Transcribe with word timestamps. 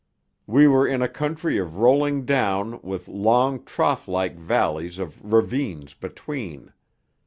We 0.47 0.67
were 0.67 0.87
in 0.87 1.03
a 1.03 1.07
country 1.07 1.59
of 1.59 1.77
rolling 1.77 2.25
down 2.25 2.81
with 2.81 3.07
long 3.07 3.63
trough 3.63 4.07
like 4.07 4.35
valleys 4.35 4.99
or 4.99 5.11
ravines 5.21 5.93
between. 5.93 6.73